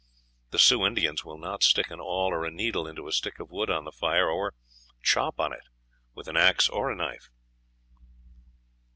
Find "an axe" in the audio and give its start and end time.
6.27-6.67